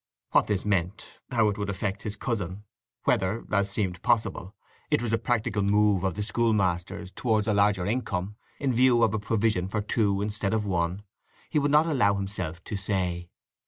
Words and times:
What 0.31 0.47
this 0.47 0.65
meant; 0.65 1.19
how 1.29 1.49
it 1.49 1.59
would 1.59 1.69
affect 1.69 2.01
his 2.01 2.15
cousin; 2.15 2.63
whether, 3.03 3.45
as 3.51 3.69
seemed 3.69 4.01
possible, 4.01 4.55
it 4.89 4.99
was 4.99 5.13
a 5.13 5.19
practical 5.19 5.61
move 5.61 6.03
of 6.03 6.15
the 6.15 6.23
schoolmaster's 6.23 7.11
towards 7.11 7.45
a 7.45 7.53
larger 7.53 7.85
income, 7.85 8.35
in 8.57 8.73
view 8.73 9.03
of 9.03 9.13
a 9.13 9.19
provision 9.19 9.67
for 9.67 9.79
two 9.79 10.23
instead 10.23 10.55
of 10.55 10.65
one, 10.65 11.03
he 11.51 11.59
would 11.59 11.69
not 11.69 11.85
allow 11.85 12.15
himself 12.15 12.63
to 12.63 12.75
say. 12.75 13.29